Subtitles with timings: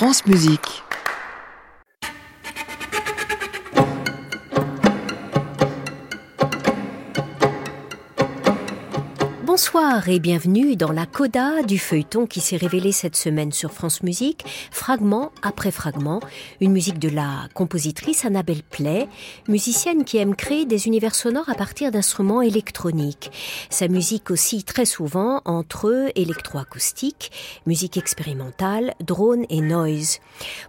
[0.00, 0.82] France Musique.
[9.80, 14.02] Bonsoir et bienvenue dans la coda du feuilleton qui s'est révélé cette semaine sur France
[14.02, 16.20] Musique, fragment après fragment,
[16.60, 19.08] une musique de la compositrice Annabelle Play,
[19.48, 23.30] musicienne qui aime créer des univers sonores à partir d'instruments électroniques.
[23.70, 27.32] Sa musique aussi très souvent entre électroacoustique,
[27.64, 30.18] musique expérimentale, drone et noise.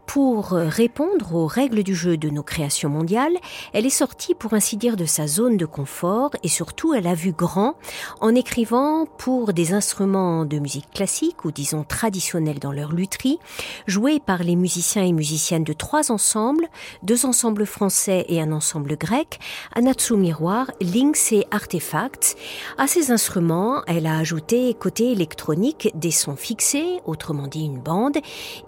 [0.07, 3.35] Pour répondre aux règles du jeu de nos créations mondiales,
[3.73, 7.13] elle est sortie pour ainsi dire de sa zone de confort et surtout elle a
[7.13, 7.75] vu grand
[8.21, 13.39] en écrivant pour des instruments de musique classique ou disons traditionnels dans leur lutherie,
[13.87, 16.67] joués par les musiciens et musiciennes de trois ensembles,
[17.03, 19.39] deux ensembles français et un ensemble grec,
[19.75, 22.37] Anatsu Miroir, Links et Artefacts.
[22.77, 28.17] À ces instruments, elle a ajouté côté électronique des sons fixés, autrement dit une bande,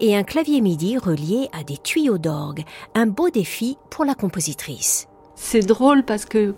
[0.00, 2.64] et un clavier MIDI relié à des tuyaux d'orgue.
[2.94, 6.54] Un beau défi pour la compositrice c'est drôle parce que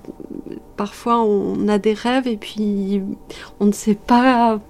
[0.76, 3.02] parfois on a des rêves et puis
[3.60, 4.60] on ne sait pas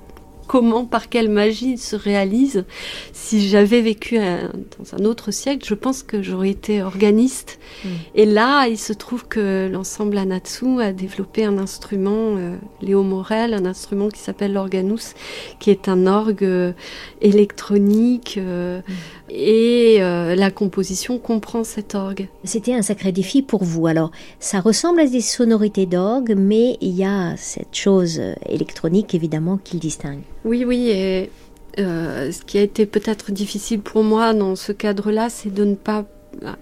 [0.47, 2.65] comment, par quelle magie se réalise.
[3.13, 7.59] Si j'avais vécu dans un autre siècle, je pense que j'aurais été organiste.
[7.85, 7.89] Mm.
[8.15, 13.55] Et là, il se trouve que l'ensemble Anatsu a développé un instrument, euh, Léo Morel,
[13.55, 15.15] un instrument qui s'appelle l'organus,
[15.59, 16.73] qui est un orgue euh,
[17.21, 18.37] électronique.
[18.39, 19.26] Euh, mm.
[19.29, 22.29] Et la composition comprend cet orgue.
[22.45, 23.87] C'était un sacré défi pour vous.
[23.87, 29.59] Alors, ça ressemble à des sonorités d'orgue, mais il y a cette chose électronique, évidemment,
[29.63, 30.21] qui le distingue.
[30.45, 31.31] Oui, oui, et
[31.79, 35.75] euh, ce qui a été peut-être difficile pour moi dans ce cadre-là, c'est de ne
[35.75, 36.05] pas
[36.43, 36.53] euh,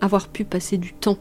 [0.00, 1.18] avoir pu passer du temps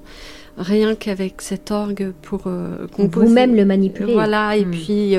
[0.58, 3.28] rien qu'avec cet orgue pour euh, composer.
[3.28, 4.14] Vous-même le manipuler.
[4.14, 4.72] Voilà, et hmm.
[4.72, 5.16] puis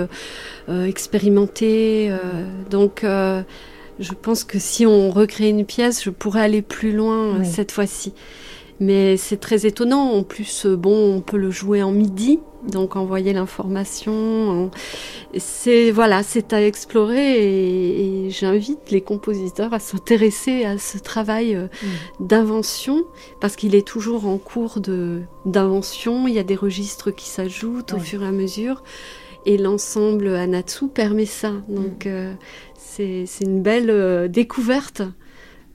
[0.69, 2.11] expérimenter.
[2.71, 3.05] donc,
[3.99, 8.13] je pense que si on recrée une pièce, je pourrais aller plus loin cette fois-ci.
[8.79, 10.13] Mais c'est très étonnant.
[10.13, 12.41] En plus, euh, bon, on peut le jouer en midi,
[12.71, 14.71] donc envoyer l'information.
[15.39, 21.69] C'est voilà, c'est à explorer et, j'invite les compositeurs à s'intéresser à ce travail euh,
[22.21, 23.05] d'invention
[23.41, 26.29] parce qu'il est toujours en cours de d'invention.
[26.29, 28.83] Il y a des registres qui s'ajoutent au fur et à mesure
[29.47, 31.53] et l'ensemble Anatsu permet ça.
[31.69, 32.09] Donc mm.
[32.09, 32.33] euh,
[32.77, 35.03] c'est une belle découverte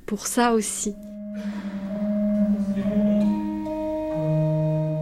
[0.05, 0.93] pour ça aussi.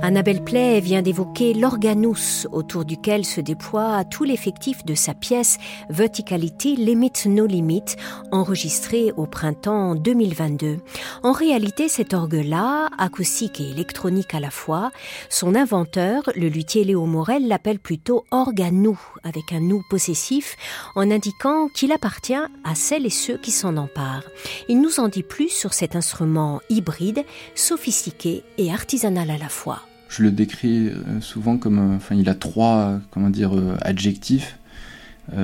[0.02, 5.58] Annabelle Play vient d'évoquer l'organus autour duquel se déploie tout l'effectif de sa pièce
[5.90, 7.84] Verticality Limit No Limit,
[8.32, 10.78] enregistrée au printemps 2022.
[11.22, 14.92] En réalité, cet orgue-là, acoustique et électronique à la fois,
[15.30, 20.56] son inventeur, le luthier Léo Morel, l'appelle plutôt organou, avec un nous possessif,
[20.96, 24.24] en indiquant qu'il appartient à celles et ceux qui s'en emparent.
[24.70, 29.82] Il nous en dit plus sur cet instrument hybride, sophistiqué et artisanal à la fois
[30.10, 34.58] je le décris euh, souvent comme, euh, enfin, il a trois, comment dire, euh, adjectifs.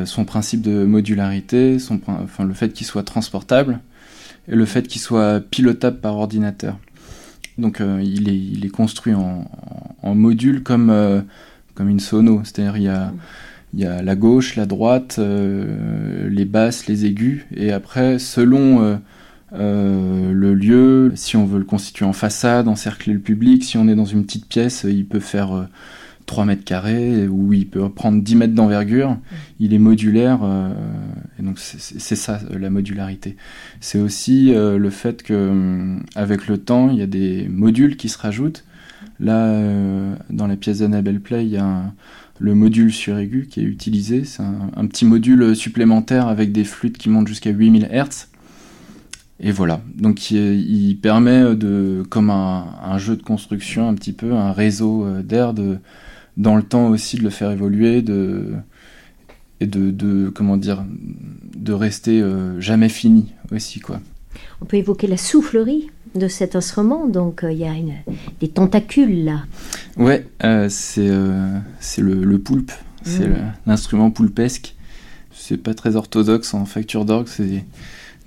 [0.05, 3.79] son principe de modularité, son, enfin, le fait qu'il soit transportable
[4.47, 6.79] et le fait qu'il soit pilotable par ordinateur.
[7.59, 9.47] Donc il, est, il, est, construit en,
[10.01, 10.91] en, module comme,
[11.75, 13.13] comme une sono, c'est-à-dire il y a,
[13.75, 18.99] il y a la gauche, la droite, les basses, les aigus, et après selon
[19.57, 23.87] euh, le lieu, si on veut le constituer en façade, encercler le public, si on
[23.87, 25.67] est dans une petite pièce, il peut faire
[26.25, 29.17] 3 euh, mètres carrés ou il peut prendre 10 mètres d'envergure.
[29.59, 30.73] Il est modulaire euh,
[31.39, 33.37] et donc c'est ça la modularité.
[33.79, 38.17] C'est aussi le fait que avec le temps, il y a des modules qui se
[38.17, 38.65] rajoutent.
[39.19, 39.61] Là,
[40.29, 41.93] dans la pièce d'Annabelle Play, il y a
[42.39, 44.25] le module sur aigu qui est utilisé.
[44.25, 48.27] C'est un, un, petit module supplémentaire avec des flûtes qui montent jusqu'à 8000 Hz
[49.39, 54.53] et voilà, donc il, permet de, comme un, jeu de construction un petit peu, un
[54.53, 55.77] réseau euh, d'air, de,
[56.37, 58.53] dans le temps aussi de le faire évoluer, de,
[59.59, 60.85] et de, de comment dire,
[61.53, 63.99] de rester euh, jamais fini aussi quoi.
[64.61, 67.93] On peut évoquer la soufflerie de cet instrument, donc euh, il y a une,
[68.39, 69.43] des tentacules là.
[69.97, 70.25] Ouais,
[70.69, 71.11] c'est
[71.81, 72.71] c'est le, le, poulpe,
[73.03, 73.53] c'est mmh.
[73.65, 74.75] l'instrument poulpesque.
[75.33, 77.65] C'est pas très orthodoxe en facture d'orgue, c'est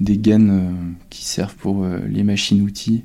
[0.01, 3.05] des gaines euh, qui servent pour euh, les machines-outils.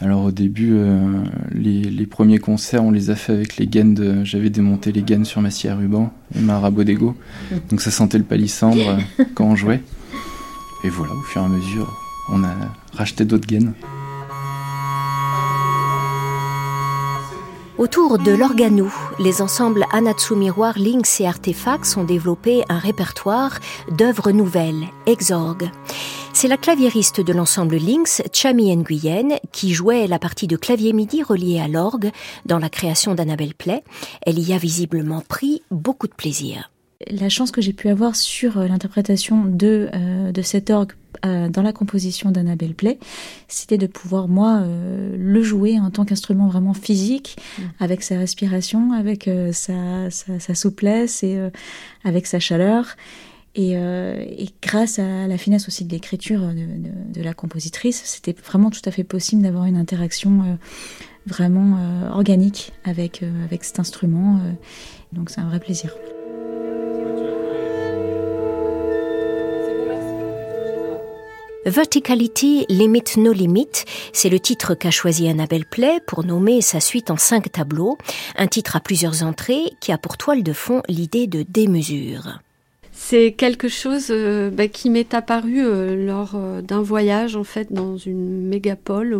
[0.00, 1.22] Alors au début, euh,
[1.52, 4.24] les, premiers concerts, on les a fait avec les gaines de...
[4.24, 6.84] J'avais démonté les gaines sur ma scie à ruban et ma rabot.
[7.70, 8.98] Donc ça sentait le palissandre
[9.34, 9.82] quand on jouait.
[10.84, 11.94] Et voilà, au fur et à mesure,
[12.32, 12.54] on a
[12.94, 13.74] racheté d'autres gaines.
[17.80, 23.58] Autour de l'organou, les ensembles Anatsu Miroir, Lynx et Artefacts ont développé un répertoire
[23.90, 25.70] d'œuvres nouvelles, exorgues.
[26.34, 31.22] C'est la claviériste de l'ensemble Lynx, Chami Nguyen, qui jouait la partie de clavier midi
[31.22, 32.10] reliée à l'orgue
[32.44, 33.82] dans la création d'Annabelle Play.
[34.26, 36.70] Elle y a visiblement pris beaucoup de plaisir.
[37.10, 40.92] La chance que j'ai pu avoir sur euh, l'interprétation de, euh, de cet orgue
[41.24, 42.98] euh, dans la composition d'Annabelle Play,
[43.48, 44.64] c'était de pouvoir, moi,
[45.16, 47.62] le jouer en tant qu'instrument vraiment physique, mm.
[47.80, 51.38] avec sa respiration, avec sa, sa, souplesse et
[52.04, 52.96] avec sa chaleur.
[53.56, 58.70] Et, et, grâce à la finesse aussi de l'écriture de, de, la compositrice, c'était vraiment
[58.70, 60.58] tout à fait possible d'avoir une interaction
[61.26, 61.78] vraiment
[62.12, 64.40] organique avec, avec cet instrument.
[65.12, 65.92] donc c'est un vrai plaisir.
[71.70, 77.12] Verticality Limit No Limit, c'est le titre qu'a choisi Annabelle Play pour nommer sa suite
[77.12, 77.96] en cinq tableaux,
[78.36, 82.40] un titre à plusieurs entrées qui a pour toile de fond l'idée de démesure.
[82.92, 87.72] C'est quelque chose euh, bah, qui m'est apparu euh, lors euh, d'un voyage en fait
[87.72, 89.16] dans une mégapole.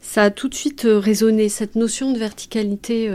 [0.00, 3.10] ça a tout de suite résonné cette notion de verticalité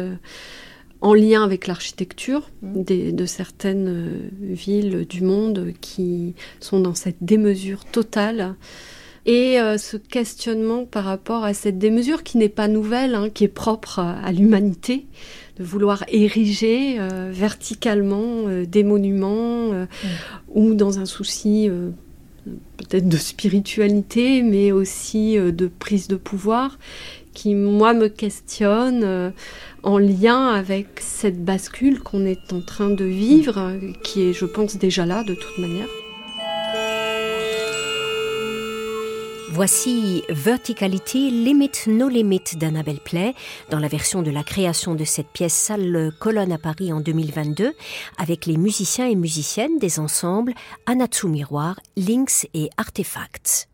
[1.01, 2.83] en lien avec l'architecture mmh.
[3.13, 8.55] de certaines euh, villes du monde qui sont dans cette démesure totale.
[9.25, 13.43] Et euh, ce questionnement par rapport à cette démesure qui n'est pas nouvelle, hein, qui
[13.43, 15.05] est propre à, l'humanité,
[15.57, 19.87] de vouloir ériger euh, verticalement des monuments mmh.
[20.55, 21.69] ou dans un souci
[22.77, 26.79] peut-être de spiritualité, mais aussi de prise de pouvoir,
[27.39, 29.31] qui, moi, me questionne
[29.83, 34.75] en lien avec cette bascule qu'on est en train de vivre, qui est, je pense,
[34.75, 35.87] déjà là de toute manière.
[39.51, 43.33] Voici Verticality Limit No Limit d'Annabelle Play
[43.69, 47.73] dans la version de la création de cette pièce salle Colonne à Paris en 2022
[48.17, 50.53] avec les musiciens et musiciennes des ensembles
[50.85, 53.69] Anatsu Miroir, Lynx et Artefacts.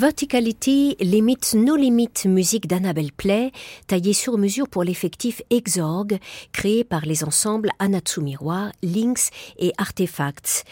[0.00, 3.52] Verticality Limits No Limit, musique d'Annabelle Play,
[3.86, 6.18] taillée sur mesure pour l'effectif Exorg,
[6.52, 10.64] créé par les ensembles Anatsu Miroir, Lynx et Artefacts.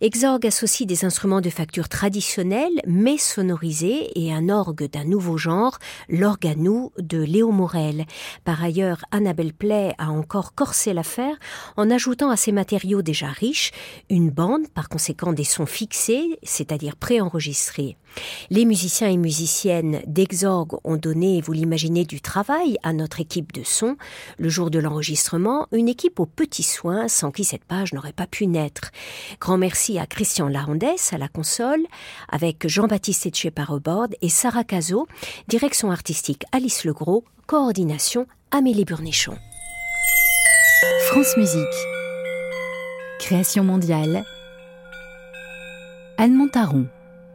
[0.00, 5.78] Exorg associe des instruments de facture traditionnels, mais sonorisés, et un orgue d'un nouveau genre,
[6.08, 8.04] l'organou de Léo Morel.
[8.42, 11.36] Par ailleurs, Annabelle Play a encore corsé l'affaire
[11.76, 13.70] en ajoutant à ces matériaux déjà riches
[14.10, 17.96] une bande, par conséquent des sons fixés, c'est-à-dire préenregistrés.
[18.50, 23.62] Les musiciens et musiciennes d'Exorg ont donné, vous l'imaginez, du travail à notre équipe de
[23.62, 23.96] son.
[24.38, 28.26] Le jour de l'enregistrement, une équipe aux petits soins sans qui cette page n'aurait pas
[28.26, 28.90] pu naître.
[29.40, 31.86] Grand merci à Christian Larondès à la console,
[32.28, 35.06] avec Jean-Baptiste Etchepar au board et Sarah Cazot,
[35.48, 39.36] direction artistique Alice Legros, coordination Amélie Burnichon.
[41.08, 41.62] France Musique.
[43.18, 44.24] Création mondiale.
[46.18, 46.86] Anne Montaron.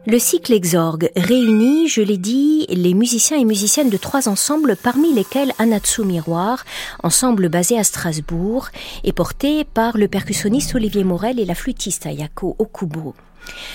[0.09, 5.13] Le cycle Exorgue réunit, je l'ai dit, les musiciens et musiciennes de trois ensembles, parmi
[5.13, 6.63] lesquels Anatsu Miroir,
[7.03, 8.69] ensemble basé à Strasbourg,
[9.03, 13.15] et porté par le percussionniste Olivier Morel et la flûtiste Ayako Okubo.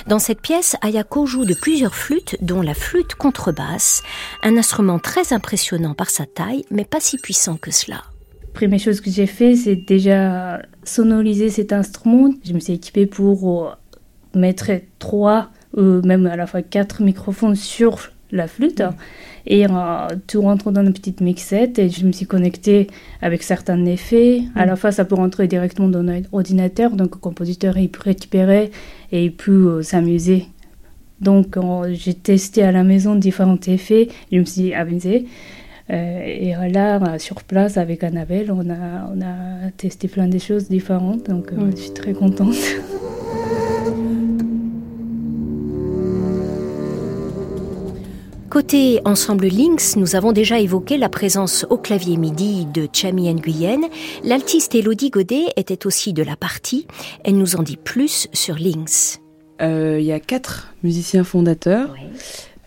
[0.07, 4.03] Dans cette pièce, Ayako joue de plusieurs flûtes, dont la flûte contrebasse,
[4.42, 8.05] un instrument très impressionnant par sa taille, mais pas si puissant que cela.
[8.55, 12.33] Première chose que j'ai fait, c'est déjà sonoriser cet instrument.
[12.42, 13.71] Je me suis équipée pour euh,
[14.35, 18.82] mettre trois même à la fois quatre microphones sur la flûte.
[19.46, 19.70] Et euh,
[20.26, 22.88] tout rentre dans une petite mixette et je me suis connectée
[23.20, 24.42] avec certains effets.
[24.54, 28.70] À la fois, ça peut rentrer directement dans l'ordinateur, donc le compositeur il peut récupérer
[29.11, 30.46] et il peut euh, s'amuser.
[31.20, 31.56] Donc
[31.92, 35.26] j'ai testé à la maison différents effets, je me suis amusée.
[35.88, 41.30] et là, sur place, avec Annabelle, on a, on a testé plein de choses différentes,
[41.30, 42.56] donc je suis très contente.
[48.53, 53.81] Côté ensemble Lynx, nous avons déjà évoqué la présence au clavier MIDI de Chami Nguyen.
[54.25, 56.87] L'altiste Elodie Godet était aussi de la partie.
[57.25, 59.23] Elle nous en dit plus sur Lynx.
[59.62, 61.97] Euh, il y a quatre musiciens fondateurs.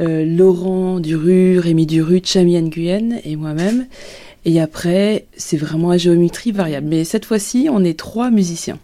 [0.02, 3.86] Euh, Laurent Duru, Rémi Duru, Chami Nguyen et moi-même.
[4.44, 6.88] Et après, c'est vraiment à géométrie variable.
[6.88, 8.80] Mais cette fois-ci, on est trois musiciens.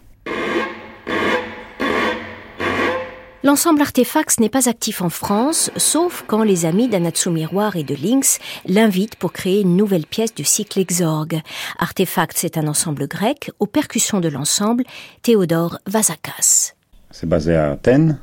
[3.44, 7.96] L'ensemble Artefacts n'est pas actif en France, sauf quand les amis d'Anatsu Miroir et de
[7.96, 11.40] Lynx l'invitent pour créer une nouvelle pièce du cycle Exorgue.
[11.76, 14.84] Artefacts est un ensemble grec, aux percussions de l'ensemble,
[15.22, 16.74] Théodore Vazakas.
[17.10, 18.20] C'est basé à Athènes,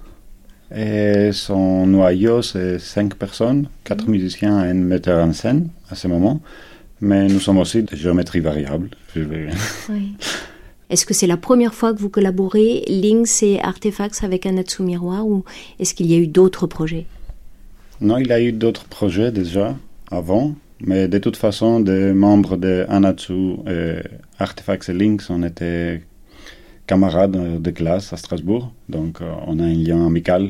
[0.73, 4.11] et son noyau, c'est cinq personnes, quatre mhm.
[4.11, 6.39] musiciens et un metteur en scène à ce moment.
[7.01, 8.89] Mais nous sommes aussi de géométrie variable.
[9.17, 9.49] Oui.
[10.89, 15.27] Est-ce que c'est la première fois que vous collaborez, Lynx et Artefacts, avec Anatsu Miroir,
[15.27, 15.43] ou
[15.79, 17.05] est-ce qu'il y a eu d'autres projets?
[18.01, 19.75] Non, il y a eu d'autres projets déjà,
[20.09, 23.57] avant, mais de toute façon, des membres de Anatsu,
[24.39, 26.01] Artefacts et Lynx, on était
[26.89, 30.49] camarades de classe à Strasbourg, donc euh, on a un lien amical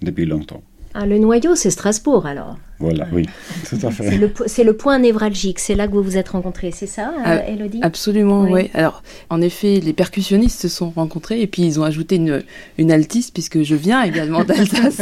[0.00, 0.62] depuis longtemps.
[1.00, 3.24] Ah, le noyau, c'est Strasbourg alors Voilà, oui,
[3.68, 4.18] tout à fait.
[4.46, 7.48] C'est le, point névralgique, c'est là que vous vous êtes rencontrés, c'est ça, euh, ah,
[7.48, 7.78] Elodie?
[7.82, 8.68] Absolument, oui.
[8.74, 12.42] Alors, en effet, les percussionnistes se sont rencontrés et puis ils ont ajouté une,
[12.78, 15.00] une altiste, puisque je viens également d'Alsace.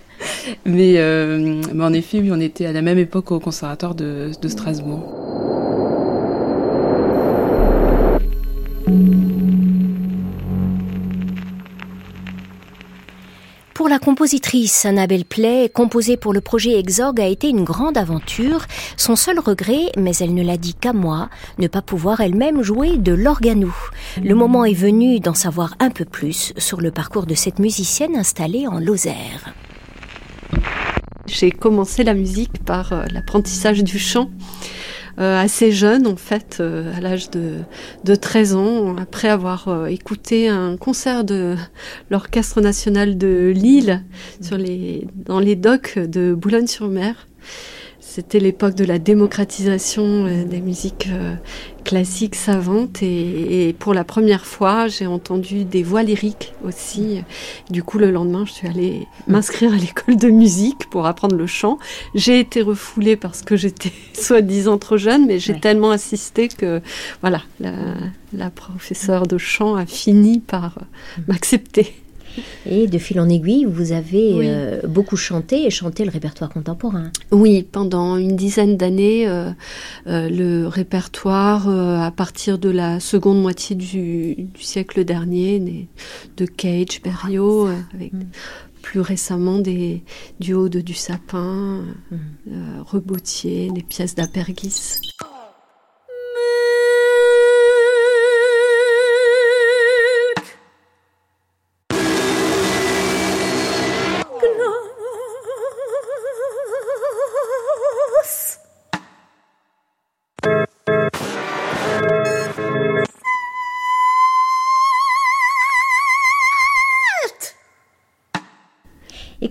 [0.66, 4.32] mais, euh, mais, en effet, oui, on était à la même époque au conservatoire de,
[4.38, 5.65] de Strasbourg.
[13.76, 18.64] Pour la compositrice Annabelle Play, composée pour le projet Exorg a été une grande aventure.
[18.96, 22.96] Son seul regret, mais elle ne l'a dit qu'à moi, ne pas pouvoir elle-même jouer
[22.96, 23.76] de l'organou.
[24.24, 28.16] Le moment est venu d'en savoir un peu plus sur le parcours de cette musicienne
[28.16, 29.52] installée en Lozère.
[31.26, 34.30] J'ai commencé la musique par euh, l'apprentissage du chant.
[35.18, 37.60] Euh, assez jeune en fait, euh, à l'âge de,
[38.04, 41.56] de 13 ans, après avoir euh, écouté un concert de
[42.10, 44.04] l'Orchestre national de Lille
[44.42, 47.26] sur les, dans les docks de Boulogne-sur-Mer.
[48.16, 51.10] C'était l'époque de la démocratisation des musiques
[51.84, 57.22] classiques savantes et, pour la première fois j'ai entendu des voix lyriques aussi.
[57.68, 61.46] Du coup le lendemain je suis allée m'inscrire à l'école de musique pour apprendre le
[61.46, 61.76] chant.
[62.14, 66.80] J'ai été refoulée parce que j'étais soi-disant trop jeune mais j'ai tellement assisté que
[67.20, 67.74] voilà la,
[68.32, 70.78] la professeure de chant a fini par
[71.28, 72.05] m'accepter.
[72.68, 77.10] Et de fil en aiguille, vous avez euh, beaucoup chanté et chanté le répertoire contemporain.
[77.30, 79.50] Oui, pendant une dizaine d'années, euh,
[80.06, 85.88] euh, le répertoire, à partir de la seconde moitié du, siècle dernier,
[86.36, 88.24] de Cage, Berriot, avec mm.
[88.82, 90.02] plus récemment des
[90.40, 92.16] duos de Du Sapin, mm.
[92.84, 95.00] Rebotier, des pièces d'Apergis.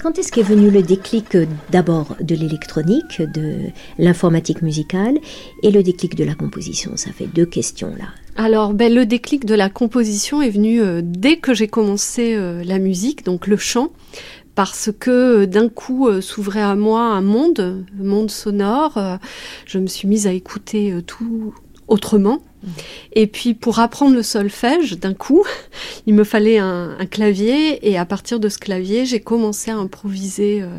[0.06, 5.18] Quand est-ce qu'est venu le déclic euh, d'abord de l'électronique, de l'informatique musicale
[5.64, 6.92] et le déclic de la composition?
[6.96, 8.06] Ça fait deux questions là.
[8.36, 12.64] Alors, ben, le déclic de la composition est venu euh, dès que j'ai commencé euh,
[12.64, 13.94] la musique, donc le chant,
[14.54, 19.00] parce que d'un coup s'ouvrait à moi un monde, un monde sonore.
[19.66, 21.56] je me suis mise à écouter tout
[21.88, 22.40] autrement.
[23.14, 25.44] Et puis pour apprendre le solfège, d'un coup,
[26.08, 30.62] il me fallait un, clavier et à partir de ce clavier, j'ai commencé à improviser
[30.62, 30.70] euh,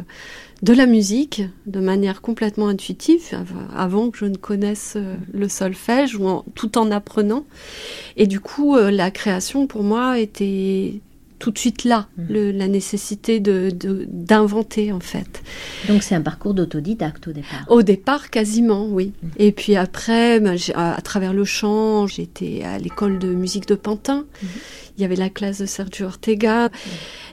[0.63, 3.21] de la musique de manière complètement intuitive,
[3.75, 7.45] avant que je ne connaisse euh, le solfège, ou tout en apprenant.
[8.17, 11.01] Et du coup, euh, la création pour moi était
[11.39, 12.51] tout de suite là, mmh.
[12.51, 13.71] la nécessité de,
[14.09, 15.43] d'inventer en fait.
[15.89, 19.13] Donc c'est un parcours d'autodidacte au départ Au départ, quasiment, oui.
[19.23, 19.29] Mmh.
[19.39, 24.25] Et puis après, bah, à, travers le chant, j'étais à l'école de musique de Pantin.
[24.43, 24.47] Mmh.
[24.99, 26.71] Il y avait la classe de Sergio Ortega.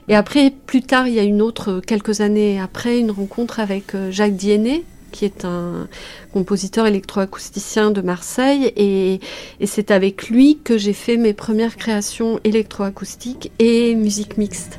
[0.08, 3.94] Et après, plus tard, il y a une autre, quelques années après, une rencontre avec
[3.94, 4.82] euh, Jacques Diennet,
[5.14, 5.86] qui est un
[6.32, 8.72] compositeur électroacousticien de Marseille.
[8.76, 9.20] Et,
[9.64, 14.78] c'est avec lui que j'ai fait mes premières créations électroacoustiques et musique mixte.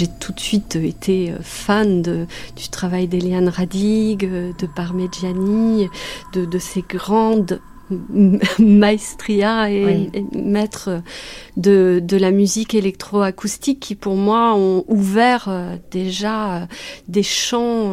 [0.00, 5.88] J'ai tout de suite été euh, fan du travail d'Eliane Radig, euh, de Parmigiani,
[6.32, 7.60] de, de ces grandes
[8.58, 11.02] maestria et, maîtres
[11.58, 16.66] de, la musique électroacoustique qui pour moi ont ouvert euh, déjà
[17.08, 17.92] des champs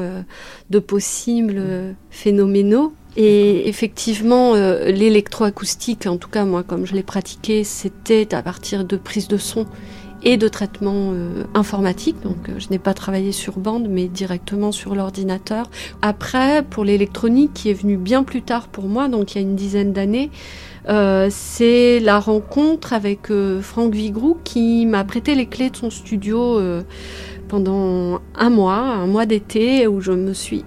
[0.69, 2.93] de possibles phénoménaux.
[3.17, 8.95] Et effectivement, l'électroacoustique, en tout cas moi comme je l'ai pratiqué, c'était à partir de
[8.95, 9.65] prises de son
[10.27, 12.17] et de traitement euh, informatique.
[12.21, 15.69] Donc, euh, je n'ai pas travaillé sur bande, mais directement sur l'ordinateur.
[16.01, 19.41] Après, pour l'électronique, qui est venue bien plus tard pour moi, donc il y a
[19.41, 20.29] une dizaine d'années,
[20.89, 23.29] euh, c'est la rencontre avec
[23.61, 26.59] Franck Vigrou qui m'a prêté les clés de son studio
[27.47, 30.65] pendant un mois, un mois d'été, où je me suis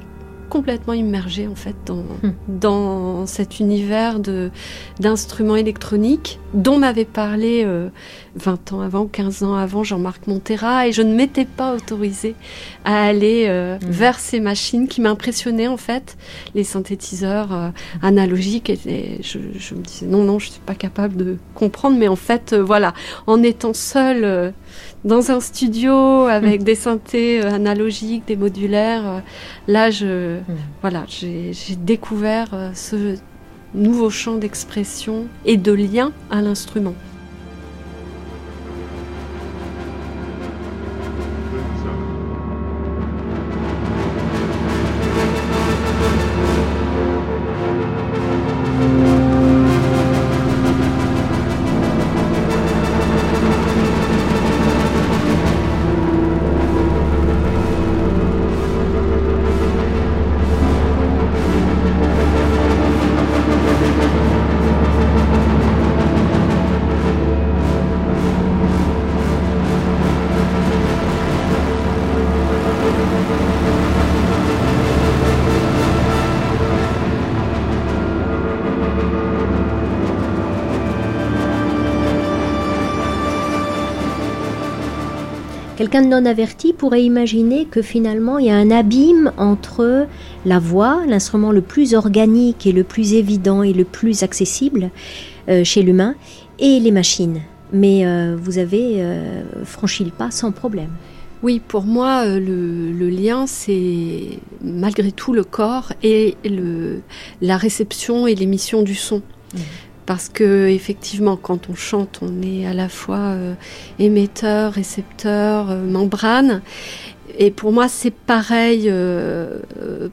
[0.51, 2.33] complètement immergée en fait dans, hmm.
[2.49, 4.51] dans cet univers de
[4.99, 7.65] d'instruments électroniques dont m'avait parlé
[8.35, 12.35] 20 euh, ans avant, 15 ans avant Jean-Marc Montera et je ne m'étais pas autorisée
[12.85, 13.87] à aller euh, hmm.
[13.89, 16.19] vers ces machines qui m'impressionnaient en fait,
[16.55, 17.69] les synthétiseurs euh,
[18.03, 22.09] analogiques et, je, je, me disais non non je suis pas capable de comprendre mais
[22.09, 22.93] en fait voilà
[23.27, 24.53] en étant seule
[25.05, 26.65] dans un studio avec mm.
[26.65, 29.07] des synthés euh, analogiques, des modulaires.
[29.07, 29.21] Euh,
[29.69, 30.43] là, je, mm.
[30.81, 33.17] voilà, j'ai découvert euh, ce
[33.75, 36.95] nouveau champ d'expression et de lien à l'instrument.
[85.81, 90.07] Quelqu'un de non averti pourrait imaginer que finalement il y a un abîme entre
[90.45, 94.90] la voix, l'instrument le plus organique et le plus évident et le plus accessible
[95.49, 96.16] euh, chez l'humain,
[96.59, 97.40] et les machines.
[97.73, 100.90] Mais euh, vous avez euh, franchi le pas sans problème.
[101.43, 107.01] Oui, pour moi, le, lien, c'est malgré tout le corps et le,
[107.40, 109.23] la réception et l'émission du son.
[109.55, 109.59] Mmh
[110.11, 113.55] parce que effectivement, quand on chante, on est à la fois euh,
[114.01, 116.62] émetteur, récepteur, euh, membrane.
[117.38, 119.61] Et pour moi, c'est pareil euh,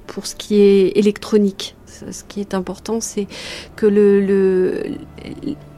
[0.06, 1.76] pour ce qui est électronique
[2.12, 3.28] ce qui est important, c'est
[3.76, 4.84] que le,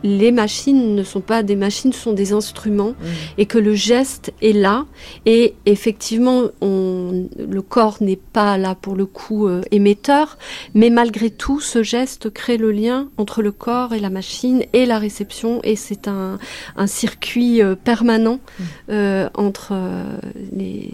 [0.03, 3.05] les machines ne sont pas des machines, ce sont des instruments, mmh.
[3.37, 4.85] et que le geste est là.
[5.25, 10.37] Et effectivement, le corps n'est pas là pour le coup euh, émetteur,
[10.73, 14.85] mais malgré tout, ce geste crée le lien entre le corps et la machine et
[14.85, 16.37] la réception, et c'est un,
[16.85, 18.63] circuit euh, permanent mmh.
[18.91, 19.73] euh, entre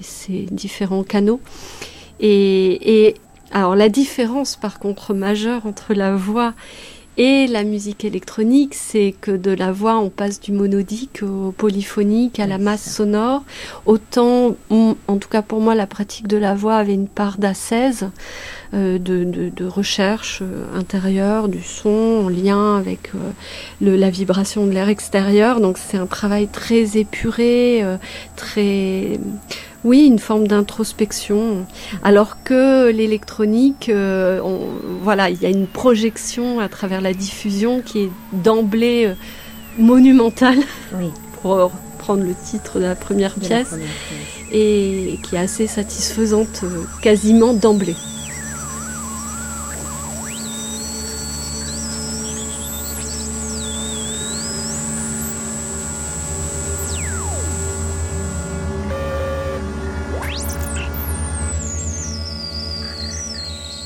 [0.02, 1.40] ces différents canaux.
[2.20, 3.16] Et, et
[3.52, 6.54] alors la différence par contre majeure entre la voix
[7.18, 12.42] et la musique électronique, c'est que de la voix, on passe du monodique au polyphonique,
[12.42, 13.44] à la masse sonore.
[13.86, 18.10] Autant, en tout cas pour moi, la pratique de la voix avait une part d'assaise,
[18.74, 24.90] euh, de, recherche euh, intérieure, du son en lien avec euh, la vibration de l'air
[24.90, 25.62] extérieur.
[25.62, 27.82] Donc c'est un travail très épuré,
[28.36, 29.20] très
[29.86, 31.66] oui, une forme d'introspection.
[32.04, 34.42] Alors que l'électronique, euh,
[35.04, 39.14] voilà, il y a une projection à travers la diffusion qui est d'emblée euh,
[39.78, 40.58] monumentale,
[41.42, 43.76] pour prendre le titre de la première pièce,
[44.52, 47.96] et qui est assez satisfaisante euh, quasiment d'emblée.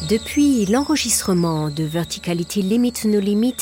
[0.09, 3.57] Depuis l'enregistrement de Verticality Limit No Limit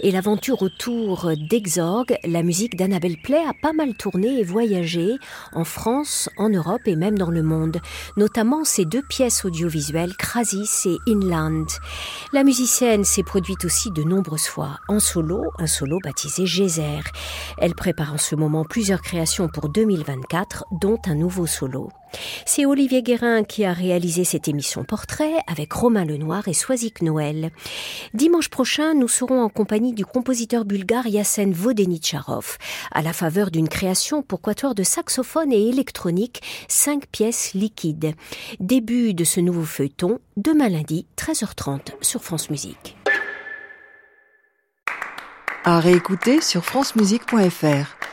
[0.00, 5.16] et l'aventure autour d'Exorg, la musique d'Annabelle Play a pas mal tourné et voyagé
[5.52, 7.82] en France, en Europe et même dans le monde,
[8.16, 11.66] notamment ses deux pièces audiovisuelles Crasis et Inland.
[12.32, 17.02] La musicienne s'est produite aussi de nombreuses fois en solo, un solo baptisé Geyser.
[17.58, 21.90] Elle prépare en ce moment plusieurs créations pour 2024, dont un nouveau solo.
[22.44, 27.50] C'est Olivier Guérin qui a réalisé cette émission portrait avec Romain Lenoir et Soisic Noël.
[28.14, 32.58] Dimanche prochain, nous serons en compagnie du compositeur bulgare Yassen Vodenicharov
[32.92, 38.14] à la faveur d'une création pour quatuor de saxophone et électronique, cinq pièces liquides.
[38.58, 42.96] Début de ce nouveau feuilleton demain lundi 13h30 sur France Musique.
[45.64, 48.09] À réécouter sur francemusique.fr.